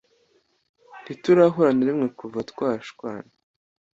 Ntiturahura 1.01 1.69
narimwe 1.77 2.07
kuva 2.19 2.39
twashwana 2.51 3.29